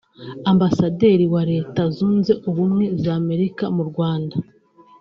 [0.51, 4.35] Ambasaderi wa Leta zunze ubumwe za Amerika mu Rwanda